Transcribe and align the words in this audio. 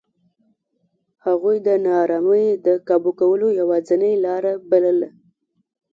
هغوی 1.25 1.57
د 1.67 1.69
نارامۍ 1.85 2.45
د 2.65 2.67
کابو 2.87 3.11
کولو 3.19 3.47
یوازینۍ 3.59 4.13
لار 4.25 4.43
بلله. 4.69 5.09